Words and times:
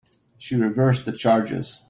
She 0.39 0.55
reversed 0.55 1.05
the 1.05 1.11
charges. 1.11 1.79